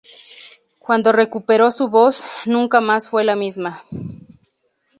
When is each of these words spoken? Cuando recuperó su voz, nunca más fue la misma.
Cuando 0.79 1.11
recuperó 1.11 1.69
su 1.69 1.87
voz, 1.87 2.25
nunca 2.47 2.81
más 2.81 3.07
fue 3.07 3.23
la 3.23 3.35
misma. 3.35 3.83